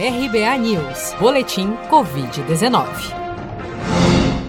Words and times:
RBA 0.00 0.56
News, 0.58 1.12
Boletim 1.18 1.70
Covid-19. 1.90 2.86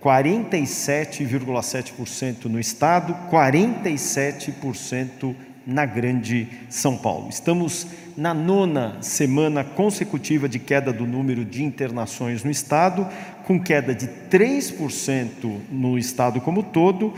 47,7% 0.04 2.46
no 2.46 2.60
estado, 2.60 3.16
47% 3.32 5.54
na 5.66 5.86
Grande 5.86 6.48
São 6.70 6.98
Paulo. 6.98 7.30
Estamos 7.30 7.88
na 8.18 8.34
nona 8.34 8.98
semana 9.02 9.64
consecutiva 9.64 10.48
de 10.48 10.60
queda 10.60 10.94
do 10.94 11.06
número 11.06 11.44
de 11.44 11.64
internações 11.64 12.44
no 12.44 12.52
estado, 12.52 13.08
com 13.46 13.60
queda 13.62 13.94
de 13.94 14.08
3% 14.30 15.60
no 15.70 15.98
estado 15.98 16.40
como 16.40 16.64
todo, 16.64 17.14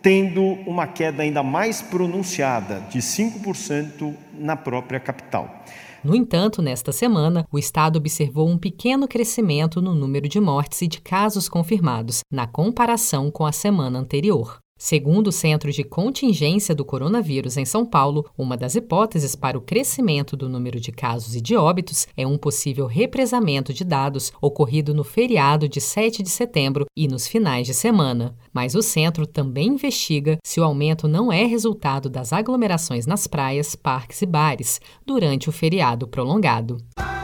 tendo 0.00 0.42
uma 0.66 0.86
queda 0.86 1.22
ainda 1.22 1.42
mais 1.42 1.80
pronunciada, 1.80 2.80
de 2.90 2.98
5% 2.98 4.14
na 4.38 4.56
própria 4.56 5.00
capital. 5.00 5.64
No 6.04 6.14
entanto, 6.14 6.60
nesta 6.60 6.92
semana, 6.92 7.46
o 7.50 7.58
estado 7.58 7.96
observou 7.96 8.46
um 8.46 8.58
pequeno 8.58 9.08
crescimento 9.08 9.80
no 9.80 9.94
número 9.94 10.28
de 10.28 10.38
mortes 10.38 10.82
e 10.82 10.86
de 10.86 11.00
casos 11.00 11.48
confirmados, 11.48 12.20
na 12.30 12.46
comparação 12.46 13.30
com 13.30 13.46
a 13.46 13.52
semana 13.52 13.98
anterior. 13.98 14.63
Segundo 14.76 15.28
o 15.28 15.32
Centro 15.32 15.70
de 15.70 15.84
Contingência 15.84 16.74
do 16.74 16.84
Coronavírus 16.84 17.56
em 17.56 17.64
São 17.64 17.86
Paulo, 17.86 18.28
uma 18.36 18.56
das 18.56 18.74
hipóteses 18.74 19.36
para 19.36 19.56
o 19.56 19.60
crescimento 19.60 20.36
do 20.36 20.48
número 20.48 20.80
de 20.80 20.90
casos 20.90 21.36
e 21.36 21.40
de 21.40 21.56
óbitos 21.56 22.08
é 22.16 22.26
um 22.26 22.36
possível 22.36 22.86
represamento 22.86 23.72
de 23.72 23.84
dados 23.84 24.32
ocorrido 24.42 24.92
no 24.92 25.04
feriado 25.04 25.68
de 25.68 25.80
7 25.80 26.22
de 26.22 26.28
setembro 26.28 26.86
e 26.96 27.06
nos 27.06 27.26
finais 27.26 27.66
de 27.66 27.72
semana. 27.72 28.36
Mas 28.52 28.74
o 28.74 28.82
centro 28.82 29.26
também 29.26 29.68
investiga 29.68 30.38
se 30.44 30.60
o 30.60 30.64
aumento 30.64 31.06
não 31.06 31.32
é 31.32 31.44
resultado 31.44 32.10
das 32.10 32.32
aglomerações 32.32 33.06
nas 33.06 33.26
praias, 33.28 33.76
parques 33.76 34.22
e 34.22 34.26
bares 34.26 34.80
durante 35.06 35.48
o 35.48 35.52
feriado 35.52 36.08
prolongado. 36.08 36.78